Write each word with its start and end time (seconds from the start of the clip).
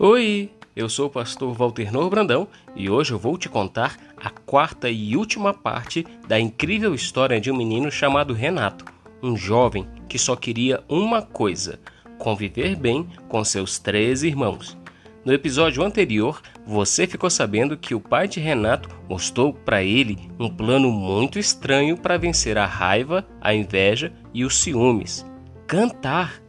Oi, 0.00 0.52
eu 0.76 0.88
sou 0.88 1.08
o 1.08 1.10
pastor 1.10 1.52
Walter 1.52 1.92
Nor 1.92 2.08
Brandão 2.08 2.46
e 2.76 2.88
hoje 2.88 3.12
eu 3.12 3.18
vou 3.18 3.36
te 3.36 3.48
contar 3.48 3.96
a 4.16 4.30
quarta 4.30 4.88
e 4.88 5.16
última 5.16 5.52
parte 5.52 6.06
da 6.28 6.38
incrível 6.38 6.94
história 6.94 7.40
de 7.40 7.50
um 7.50 7.56
menino 7.56 7.90
chamado 7.90 8.32
Renato, 8.32 8.84
um 9.20 9.36
jovem 9.36 9.88
que 10.08 10.16
só 10.16 10.36
queria 10.36 10.84
uma 10.88 11.20
coisa: 11.20 11.80
conviver 12.16 12.76
bem 12.76 13.08
com 13.28 13.42
seus 13.42 13.80
três 13.80 14.22
irmãos. 14.22 14.78
No 15.24 15.32
episódio 15.32 15.82
anterior, 15.82 16.40
você 16.64 17.06
ficou 17.06 17.28
sabendo 17.28 17.76
que 17.76 17.94
o 17.94 18.00
pai 18.00 18.28
de 18.28 18.38
Renato 18.38 18.88
mostrou 19.08 19.52
para 19.52 19.82
ele 19.82 20.16
um 20.38 20.48
plano 20.48 20.90
muito 20.90 21.38
estranho 21.38 21.96
para 21.96 22.16
vencer 22.16 22.56
a 22.56 22.64
raiva, 22.64 23.26
a 23.40 23.52
inveja 23.52 24.12
e 24.32 24.44
os 24.44 24.58
ciúmes: 24.58 25.26
cantar. 25.66 26.40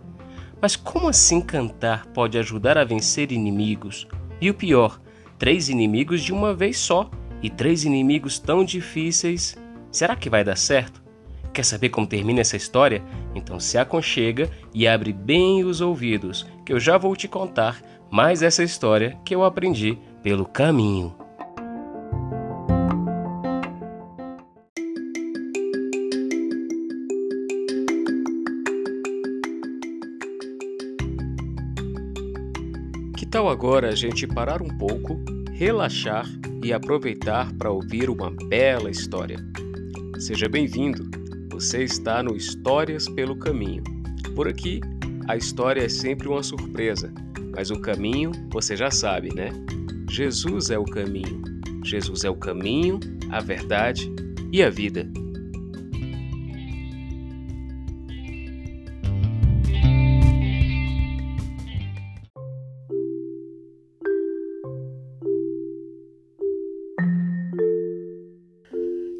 Mas 0.62 0.76
como 0.76 1.08
assim 1.08 1.42
cantar 1.42 2.06
pode 2.08 2.38
ajudar 2.38 2.78
a 2.78 2.84
vencer 2.84 3.32
inimigos? 3.32 4.08
E 4.40 4.50
o 4.50 4.54
pior, 4.54 5.02
três 5.38 5.68
inimigos 5.68 6.22
de 6.22 6.32
uma 6.32 6.54
vez 6.54 6.78
só 6.78 7.10
e 7.42 7.50
três 7.50 7.86
inimigos 7.86 8.38
tão 8.40 8.64
difíceis. 8.64 9.58
Será 9.92 10.16
que 10.16 10.30
vai 10.30 10.44
dar 10.44 10.58
certo? 10.58 11.02
Quer 11.52 11.64
saber 11.64 11.90
como 11.90 12.06
termina 12.06 12.42
essa 12.42 12.56
história? 12.56 13.02
Então 13.34 13.60
se 13.60 13.78
aconchega 13.78 14.50
e 14.74 14.88
abre 14.88 15.12
bem 15.12 15.64
os 15.64 15.82
ouvidos, 15.82 16.46
que 16.70 16.74
eu 16.74 16.80
já 16.80 17.00
vou 17.00 17.16
te 17.16 17.28
contar 17.28 17.82
mais 18.12 18.44
essa 18.44 18.62
história 18.62 19.18
que 19.26 19.34
eu 19.34 19.44
aprendi 19.44 19.98
pelo 20.22 20.46
caminho. 20.46 21.16
Que 33.18 33.26
tal 33.26 33.50
agora 33.50 33.90
a 33.90 33.96
gente 33.96 34.28
parar 34.28 34.62
um 34.62 34.78
pouco, 34.78 35.20
relaxar 35.52 36.28
e 36.64 36.72
aproveitar 36.72 37.52
para 37.54 37.72
ouvir 37.72 38.12
uma 38.12 38.30
bela 38.30 38.92
história? 38.92 39.40
Seja 40.20 40.48
bem-vindo! 40.48 41.10
Você 41.50 41.84
está 41.84 42.22
no 42.22 42.36
Histórias 42.36 43.10
pelo 43.10 43.36
Caminho. 43.36 43.82
Por 44.36 44.48
aqui, 44.48 44.80
a 45.30 45.38
história 45.38 45.86
é 45.86 45.88
sempre 45.88 46.28
uma 46.28 46.42
surpresa, 46.42 47.14
mas 47.56 47.70
o 47.70 47.80
caminho 47.80 48.32
você 48.52 48.76
já 48.76 48.90
sabe, 48.90 49.30
né? 49.32 49.52
Jesus 50.10 50.72
é 50.72 50.80
o 50.80 50.84
caminho. 50.84 51.44
Jesus 51.86 52.24
é 52.24 52.32
o 52.32 52.36
caminho, 52.36 53.00
a 53.30 53.40
verdade 53.40 54.12
e 54.52 54.64
a 54.64 54.72
vida. 54.72 55.08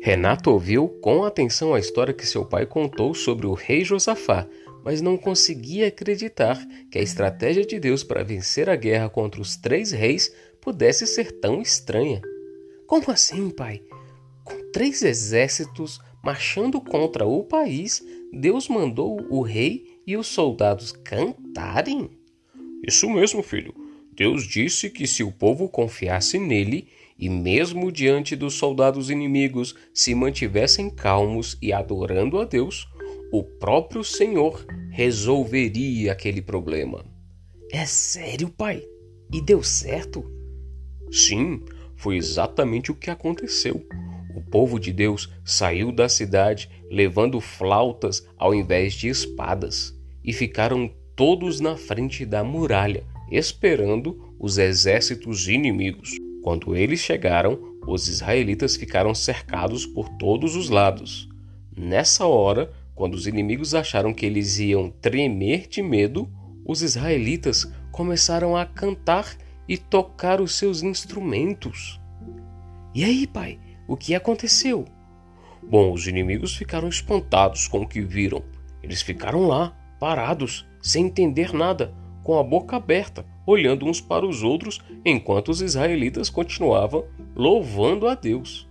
Renato 0.02 0.50
ouviu 0.50 0.88
com 1.04 1.24
atenção 1.24 1.76
a 1.76 1.80
história 1.80 2.16
que 2.16 2.26
seu 2.26 2.44
pai 2.44 2.66
contou 2.66 3.14
sobre 3.14 3.46
o 3.46 3.54
rei 3.54 3.84
Josafá, 3.84 4.48
mas 4.90 5.02
não 5.02 5.16
conseguia 5.16 5.88
acreditar 5.88 6.58
que 6.90 6.98
a 6.98 7.02
estratégia 7.04 7.64
de 7.64 7.80
Deus 7.80 8.04
para 8.04 8.24
vencer 8.24 8.68
a 8.68 8.76
guerra 8.76 9.08
contra 9.08 9.40
os 9.40 9.56
três 9.56 9.92
reis 9.92 10.34
pudesse 10.60 11.06
ser 11.06 11.32
tão 11.34 11.62
estranha. 11.62 12.20
Como 12.88 13.12
assim, 13.12 13.52
pai? 13.52 13.84
Com 14.44 14.72
três 14.72 15.04
exércitos 15.04 16.00
marchando 16.24 16.82
contra 16.82 17.24
o 17.24 17.44
país, 17.44 18.04
Deus 18.34 18.68
mandou 18.68 19.24
o 19.30 19.44
rei 19.44 20.02
e 20.08 20.18
os 20.18 20.26
soldados 20.26 20.92
cantarem? 20.92 22.10
Isso 22.84 23.08
mesmo, 23.12 23.44
filho. 23.44 23.76
Deus 24.12 24.44
disse 24.44 24.90
que 24.90 25.06
se 25.06 25.22
o 25.22 25.32
povo 25.32 25.70
confiasse 25.70 26.40
nele, 26.40 26.88
e 27.16 27.30
mesmo 27.30 27.92
diante 27.92 28.36
dos 28.36 28.56
soldados 28.56 29.12
inimigos 29.12 29.76
se 29.94 30.16
mantivessem 30.16 30.90
calmos 30.90 31.60
e 31.62 31.72
adorando 31.72 32.40
a 32.40 32.44
Deus, 32.44 32.88
o 33.32 33.44
próprio 33.44 34.04
Senhor 34.04 34.66
resolveria 34.92 36.12
aquele 36.12 36.42
problema. 36.42 37.06
É 37.72 37.86
sério, 37.86 38.50
pai? 38.50 38.84
E 39.32 39.42
deu 39.42 39.62
certo? 39.62 40.26
Sim, 41.12 41.64
foi 41.96 42.18
exatamente 42.18 42.92
o 42.92 42.96
que 42.96 43.10
aconteceu. 43.10 43.86
O 44.36 44.42
povo 44.42 44.80
de 44.80 44.92
Deus 44.92 45.30
saiu 45.44 45.92
da 45.92 46.10
cidade 46.10 46.70
levando 46.90 47.40
flautas 47.40 48.28
ao 48.38 48.56
invés 48.56 48.94
de 48.94 49.08
espadas 49.08 49.96
e 50.24 50.34
ficaram 50.34 50.90
todos 51.16 51.60
na 51.60 51.76
frente 51.76 52.26
da 52.26 52.44
muralha, 52.44 53.04
esperando 53.30 54.34
os 54.40 54.58
exércitos 54.58 55.48
inimigos. 55.48 56.12
Quando 56.42 56.76
eles 56.76 57.02
chegaram, 57.02 57.60
os 57.86 58.08
israelitas 58.08 58.76
ficaram 58.76 59.14
cercados 59.14 59.86
por 59.86 60.10
todos 60.18 60.56
os 60.56 60.70
lados. 60.70 61.28
Nessa 61.76 62.26
hora, 62.26 62.72
quando 63.00 63.14
os 63.14 63.28
inimigos 63.28 63.74
acharam 63.74 64.14
que 64.14 64.26
eles 64.26 64.60
iam 64.60 64.90
tremer 64.90 65.70
de 65.70 65.82
medo, 65.82 66.30
os 66.66 66.82
israelitas 66.82 67.66
começaram 67.94 68.58
a 68.58 68.66
cantar 68.66 69.38
e 69.70 69.78
tocar 69.78 70.42
os 70.42 70.56
seus 70.56 70.84
instrumentos. 70.84 71.98
E 72.94 73.06
aí, 73.06 73.26
pai, 73.26 73.58
o 73.88 73.96
que 73.96 74.14
aconteceu? 74.14 74.84
Bom, 75.64 75.94
os 75.94 76.08
inimigos 76.08 76.54
ficaram 76.58 76.90
espantados 76.90 77.70
com 77.70 77.80
o 77.80 77.88
que 77.88 78.02
viram. 78.02 78.44
Eles 78.84 79.02
ficaram 79.02 79.48
lá, 79.48 79.74
parados, 79.98 80.68
sem 80.82 81.06
entender 81.06 81.54
nada, 81.54 81.94
com 82.22 82.38
a 82.38 82.44
boca 82.44 82.76
aberta, 82.76 83.26
olhando 83.48 83.86
uns 83.86 84.02
para 84.02 84.26
os 84.26 84.44
outros, 84.44 84.82
enquanto 85.06 85.48
os 85.48 85.62
israelitas 85.62 86.30
continuavam 86.30 87.06
louvando 87.34 88.10
a 88.10 88.14
Deus. 88.14 88.68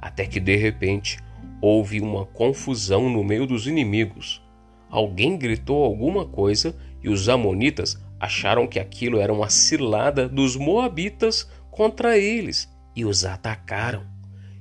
Até 0.00 0.26
que 0.26 0.38
de 0.38 0.54
repente 0.54 1.18
houve 1.64 1.98
uma 1.98 2.26
confusão 2.26 3.08
no 3.08 3.24
meio 3.24 3.46
dos 3.46 3.66
inimigos. 3.66 4.42
Alguém 4.90 5.38
gritou 5.38 5.82
alguma 5.82 6.26
coisa 6.26 6.76
e 7.02 7.08
os 7.08 7.26
amonitas 7.26 7.98
acharam 8.20 8.66
que 8.66 8.78
aquilo 8.78 9.18
era 9.18 9.32
uma 9.32 9.48
cilada 9.48 10.28
dos 10.28 10.56
moabitas 10.56 11.50
contra 11.70 12.18
eles 12.18 12.70
e 12.94 13.06
os 13.06 13.24
atacaram. 13.24 14.04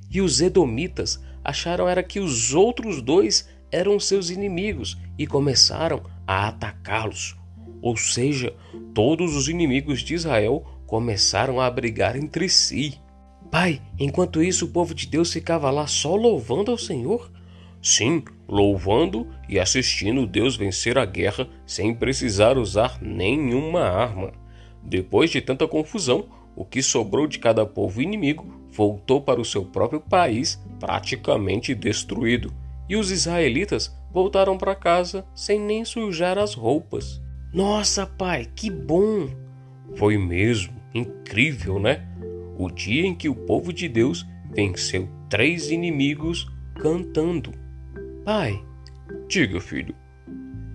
E 0.09 0.21
os 0.21 0.39
edomitas 0.39 1.21
acharam 1.43 1.89
era 1.89 2.01
que 2.01 2.21
os 2.21 2.53
outros 2.53 3.01
dois 3.01 3.49
eram 3.69 3.99
seus 3.99 4.29
inimigos 4.29 4.97
e 5.19 5.27
começaram 5.27 6.03
a 6.25 6.47
atacá-los. 6.47 7.35
Ou 7.81 7.97
seja, 7.97 8.55
todos 8.93 9.35
os 9.35 9.49
inimigos 9.49 9.99
de 9.99 10.13
Israel 10.13 10.65
começaram 10.87 11.59
a 11.59 11.69
brigar 11.69 12.15
entre 12.15 12.47
si. 12.47 12.97
Pai, 13.53 13.79
enquanto 13.99 14.41
isso 14.41 14.65
o 14.65 14.69
povo 14.69 14.95
de 14.95 15.05
Deus 15.05 15.31
ficava 15.31 15.69
lá 15.69 15.85
só 15.85 16.15
louvando 16.15 16.71
ao 16.71 16.77
Senhor? 16.77 17.31
Sim, 17.83 18.23
louvando 18.47 19.27
e 19.47 19.59
assistindo 19.59 20.25
Deus 20.25 20.55
vencer 20.55 20.97
a 20.97 21.05
guerra 21.05 21.47
sem 21.63 21.93
precisar 21.93 22.57
usar 22.57 22.97
nenhuma 22.99 23.81
arma. 23.81 24.31
Depois 24.81 25.29
de 25.29 25.39
tanta 25.39 25.67
confusão, 25.67 26.25
o 26.55 26.65
que 26.65 26.81
sobrou 26.81 27.27
de 27.27 27.37
cada 27.37 27.63
povo 27.63 28.01
inimigo 28.01 28.51
voltou 28.71 29.21
para 29.21 29.39
o 29.39 29.45
seu 29.45 29.63
próprio 29.63 30.01
país 30.01 30.59
praticamente 30.79 31.75
destruído, 31.75 32.51
e 32.89 32.95
os 32.95 33.11
israelitas 33.11 33.95
voltaram 34.11 34.57
para 34.57 34.73
casa 34.73 35.23
sem 35.35 35.59
nem 35.59 35.85
sujar 35.85 36.39
as 36.39 36.55
roupas. 36.55 37.21
Nossa, 37.53 38.07
pai, 38.07 38.49
que 38.55 38.71
bom! 38.71 39.29
Foi 39.95 40.17
mesmo 40.17 40.73
incrível, 40.91 41.79
né? 41.79 42.07
O 42.57 42.69
dia 42.69 43.05
em 43.05 43.15
que 43.15 43.29
o 43.29 43.35
povo 43.35 43.73
de 43.73 43.87
Deus 43.87 44.25
venceu 44.53 45.09
três 45.29 45.71
inimigos 45.71 46.47
cantando. 46.75 47.51
Pai, 48.23 48.63
diga, 49.27 49.59
filho. 49.59 49.95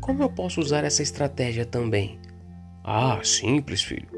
Como 0.00 0.22
eu 0.22 0.30
posso 0.30 0.60
usar 0.60 0.84
essa 0.84 1.02
estratégia 1.02 1.64
também? 1.64 2.18
Ah, 2.82 3.20
simples, 3.22 3.82
filho. 3.82 4.08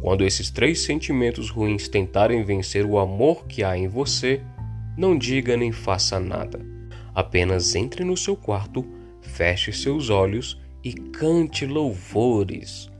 Quando 0.00 0.24
esses 0.24 0.50
três 0.50 0.80
sentimentos 0.80 1.50
ruins 1.50 1.88
tentarem 1.88 2.44
vencer 2.44 2.84
o 2.84 2.98
amor 2.98 3.46
que 3.46 3.64
há 3.64 3.76
em 3.76 3.88
você, 3.88 4.40
não 4.96 5.16
diga 5.18 5.56
nem 5.56 5.72
faça 5.72 6.20
nada. 6.20 6.60
Apenas 7.14 7.74
entre 7.74 8.04
no 8.04 8.16
seu 8.16 8.36
quarto, 8.36 8.84
feche 9.20 9.72
seus 9.72 10.10
olhos 10.10 10.60
e 10.82 10.92
cante 10.92 11.66
louvores. 11.66 12.90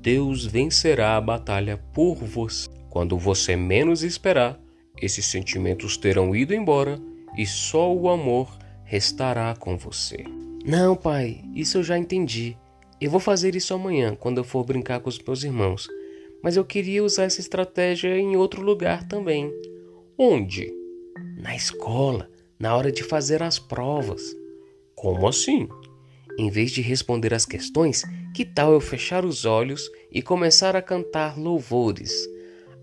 Deus 0.00 0.44
vencerá 0.44 1.16
a 1.16 1.20
batalha 1.20 1.78
por 1.92 2.16
você. 2.16 2.68
Quando 2.90 3.18
você 3.18 3.56
menos 3.56 4.02
esperar, 4.02 4.58
esses 5.00 5.26
sentimentos 5.26 5.96
terão 5.96 6.34
ido 6.34 6.54
embora 6.54 7.00
e 7.36 7.46
só 7.46 7.94
o 7.94 8.08
amor 8.08 8.48
restará 8.84 9.54
com 9.54 9.76
você. 9.76 10.24
Não, 10.64 10.96
pai, 10.96 11.42
isso 11.54 11.78
eu 11.78 11.82
já 11.82 11.96
entendi. 11.96 12.56
Eu 13.00 13.10
vou 13.10 13.20
fazer 13.20 13.54
isso 13.54 13.72
amanhã, 13.72 14.16
quando 14.16 14.38
eu 14.38 14.44
for 14.44 14.64
brincar 14.64 15.00
com 15.00 15.08
os 15.08 15.18
meus 15.18 15.44
irmãos. 15.44 15.88
Mas 16.42 16.56
eu 16.56 16.64
queria 16.64 17.04
usar 17.04 17.24
essa 17.24 17.40
estratégia 17.40 18.18
em 18.18 18.36
outro 18.36 18.62
lugar 18.62 19.06
também. 19.06 19.52
Onde? 20.16 20.72
Na 21.36 21.54
escola, 21.54 22.28
na 22.58 22.74
hora 22.74 22.90
de 22.90 23.04
fazer 23.04 23.42
as 23.42 23.58
provas. 23.58 24.22
Como 24.94 25.28
assim? 25.28 25.68
Em 26.36 26.50
vez 26.50 26.70
de 26.72 26.80
responder 26.80 27.32
às 27.32 27.44
questões, 27.44 28.02
que 28.34 28.44
tal 28.44 28.72
eu 28.72 28.80
fechar 28.80 29.24
os 29.24 29.44
olhos 29.44 29.90
e 30.10 30.20
começar 30.22 30.74
a 30.74 30.82
cantar 30.82 31.38
louvores? 31.38 32.28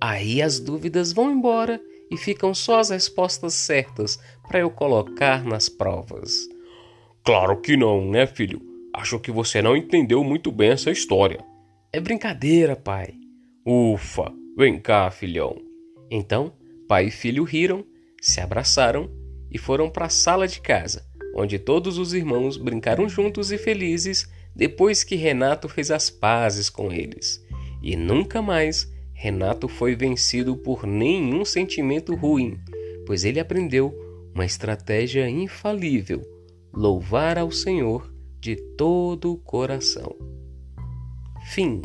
Aí 0.08 0.40
as 0.40 0.60
dúvidas 0.60 1.12
vão 1.12 1.32
embora 1.32 1.82
e 2.12 2.16
ficam 2.16 2.54
só 2.54 2.78
as 2.78 2.92
respostas 2.92 3.56
certas 3.56 4.20
para 4.48 4.60
eu 4.60 4.70
colocar 4.70 5.44
nas 5.44 5.68
provas. 5.68 6.32
Claro 7.24 7.60
que 7.60 7.76
não, 7.76 8.12
né, 8.12 8.28
filho? 8.28 8.62
Acho 8.96 9.20
que 9.20 9.32
você 9.32 9.64
não 9.64 9.76
entendeu 9.76 10.24
muito 10.24 10.52
bem 10.52 10.70
essa 10.70 10.92
história. 10.92 11.44
É 11.92 12.00
brincadeira, 12.00 12.76
pai. 12.76 13.16
Ufa, 13.66 14.32
vem 14.56 14.80
cá, 14.80 15.10
filhão. 15.10 15.58
Então, 16.12 16.54
pai 16.88 17.08
e 17.08 17.12
filho 17.12 17.44
riram, 17.44 17.84
se 18.22 18.40
abraçaram 18.40 19.10
e 19.52 19.58
foram 19.58 19.90
para 19.90 20.06
a 20.06 20.10
sala 20.10 20.48
de 20.48 20.62
casa, 20.62 21.04
onde 21.36 21.58
todos 21.58 21.98
os 21.98 22.14
irmãos 22.14 22.58
brincaram 22.58 23.10
juntos 23.10 23.52
e 23.52 23.58
felizes 23.58 24.32
depois 24.56 25.04
que 25.04 25.16
Renato 25.16 25.68
fez 25.68 25.90
as 25.90 26.12
pazes 26.12 26.70
com 26.70 26.92
eles. 26.92 27.44
E 27.82 27.96
nunca 27.96 28.40
mais 28.40 28.94
Renato 29.18 29.70
foi 29.70 29.96
vencido 29.96 30.58
por 30.58 30.86
nenhum 30.86 31.46
sentimento 31.46 32.14
ruim, 32.14 32.60
pois 33.08 33.24
ele 33.24 33.40
aprendeu 33.40 33.96
uma 34.34 34.46
estratégia 34.46 35.28
infalível: 35.30 36.22
louvar 36.74 37.38
ao 37.38 37.50
Senhor 37.50 38.14
de 38.42 38.58
todo 38.78 39.32
o 39.32 39.38
coração. 39.38 40.14
Fim. 41.54 41.82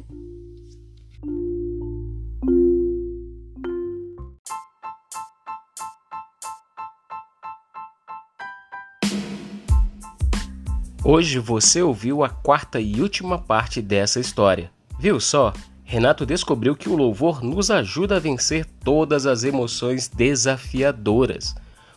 Hoje 11.05 11.39
você 11.39 11.81
ouviu 11.81 12.25
a 12.25 12.29
quarta 12.29 12.81
e 12.81 13.01
última 13.01 13.39
parte 13.39 13.81
dessa 13.81 14.19
história. 14.21 14.71
Viu 14.99 15.19
só? 15.19 15.53
Renato 15.91 16.25
descobriu 16.25 16.77
que 16.77 16.89
o 16.89 16.95
louvor 16.95 17.43
nos 17.43 17.69
ajuda 17.69 18.15
a 18.15 18.21
vencer 18.21 18.65
todas 18.65 19.27
as 19.27 19.43
emoções 19.43 20.07
desafiadoras. 20.07 21.53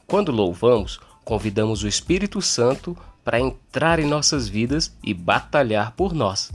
Quando 0.07 0.31
louvamos, 0.31 0.99
convidamos 1.23 1.83
o 1.83 1.87
Espírito 1.87 2.41
Santo 2.41 2.97
para 3.23 3.39
entrar 3.39 3.99
em 3.99 4.07
nossas 4.07 4.49
vidas 4.49 4.91
e 5.03 5.13
batalhar 5.13 5.91
por 5.91 6.11
nós. 6.11 6.51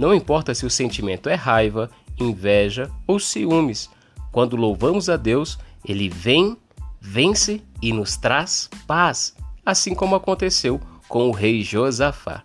Não 0.00 0.12
importa 0.12 0.52
se 0.52 0.66
o 0.66 0.70
sentimento 0.70 1.28
é 1.28 1.36
raiva, 1.36 1.88
inveja 2.18 2.90
ou 3.06 3.20
ciúmes, 3.20 3.88
quando 4.32 4.56
louvamos 4.56 5.08
a 5.08 5.16
Deus, 5.16 5.60
ele 5.84 6.08
vem, 6.08 6.56
vence 7.00 7.62
e 7.80 7.92
nos 7.92 8.16
traz 8.16 8.68
paz, 8.88 9.36
assim 9.64 9.94
como 9.94 10.16
aconteceu 10.16 10.80
com 11.08 11.28
o 11.28 11.32
rei 11.32 11.62
Josafá. 11.62 12.42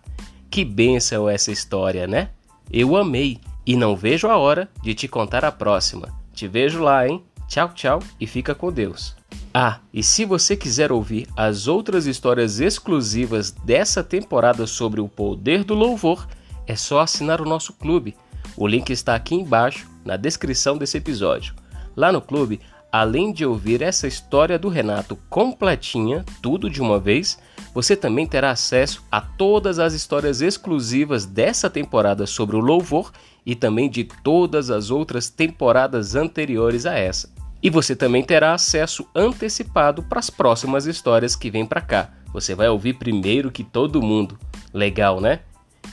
Que 0.51 0.63
bênção 0.63 1.27
essa 1.27 1.51
história, 1.51 2.05
né? 2.05 2.29
Eu 2.69 2.95
amei 2.95 3.39
e 3.65 3.75
não 3.75 3.95
vejo 3.95 4.27
a 4.27 4.37
hora 4.37 4.69
de 4.83 4.93
te 4.93 5.07
contar 5.07 5.43
a 5.43 5.51
próxima. 5.51 6.09
Te 6.33 6.47
vejo 6.47 6.81
lá, 6.81 7.07
hein? 7.07 7.23
Tchau, 7.47 7.69
tchau 7.73 7.99
e 8.19 8.27
fica 8.27 8.53
com 8.53 8.71
Deus. 8.71 9.15
Ah, 9.53 9.79
e 9.93 10.03
se 10.03 10.25
você 10.25 10.55
quiser 10.55 10.91
ouvir 10.91 11.27
as 11.35 11.67
outras 11.67 12.05
histórias 12.05 12.59
exclusivas 12.59 13.51
dessa 13.51 14.03
temporada 14.03 14.67
sobre 14.67 14.99
o 14.99 15.07
poder 15.07 15.63
do 15.63 15.73
louvor, 15.73 16.27
é 16.67 16.75
só 16.75 16.99
assinar 16.99 17.39
o 17.39 17.45
nosso 17.45 17.73
clube. 17.73 18.15
O 18.57 18.67
link 18.67 18.89
está 18.89 19.15
aqui 19.15 19.35
embaixo 19.35 19.89
na 20.03 20.17
descrição 20.17 20.77
desse 20.77 20.97
episódio. 20.97 21.55
Lá 21.95 22.11
no 22.11 22.21
clube, 22.21 22.59
além 22.91 23.31
de 23.31 23.45
ouvir 23.45 23.81
essa 23.81 24.07
história 24.07 24.59
do 24.59 24.67
Renato 24.67 25.17
completinha, 25.29 26.25
tudo 26.41 26.69
de 26.69 26.81
uma 26.81 26.99
vez, 26.99 27.37
você 27.73 27.95
também 27.95 28.25
terá 28.25 28.51
acesso 28.51 29.03
a 29.11 29.19
todas 29.19 29.79
as 29.79 29.93
histórias 29.93 30.41
exclusivas 30.41 31.25
dessa 31.25 31.69
temporada 31.69 32.25
sobre 32.25 32.55
o 32.55 32.61
louvor 32.61 33.11
e 33.45 33.55
também 33.55 33.89
de 33.89 34.03
todas 34.03 34.69
as 34.69 34.89
outras 34.89 35.29
temporadas 35.29 36.15
anteriores 36.15 36.85
a 36.85 36.97
essa. 36.97 37.29
E 37.61 37.69
você 37.69 37.95
também 37.95 38.23
terá 38.23 38.53
acesso 38.53 39.07
antecipado 39.15 40.03
para 40.03 40.19
as 40.19 40.29
próximas 40.29 40.85
histórias 40.85 41.35
que 41.35 41.49
vêm 41.49 41.65
para 41.65 41.81
cá. 41.81 42.09
Você 42.33 42.53
vai 42.53 42.67
ouvir 42.69 42.93
primeiro 42.93 43.51
que 43.51 43.63
todo 43.63 44.01
mundo. 44.01 44.37
Legal, 44.73 45.21
né? 45.21 45.39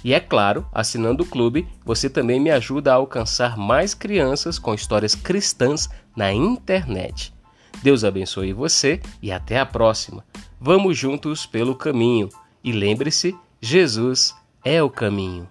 E 0.05 0.13
é 0.13 0.21
claro, 0.21 0.67
assinando 0.73 1.23
o 1.23 1.27
clube, 1.27 1.67
você 1.85 2.11
também 2.11 2.41
me 2.41 2.51
ajuda 2.51 2.93
a 2.93 2.97
alcançar 2.97 3.57
mais 3.57 3.95
crianças 3.95 4.59
com 4.59 4.75
histórias 4.75 5.15
cristãs 5.15 5.89
na 6.17 6.33
internet. 6.33 7.33
Deus 7.83 8.05
abençoe 8.05 8.53
você 8.53 9.01
e 9.21 9.31
até 9.31 9.59
a 9.59 9.67
próxima. 9.67 10.25
Vamos 10.61 10.97
juntos 10.97 11.47
pelo 11.47 11.75
caminho. 11.75 12.29
E 12.63 12.73
lembre-se, 12.73 13.35
Jesus 13.61 14.35
é 14.65 14.83
o 14.83 14.91
caminho. 14.91 15.49